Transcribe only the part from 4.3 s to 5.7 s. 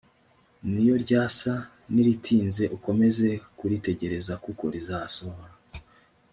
kuko rizasohora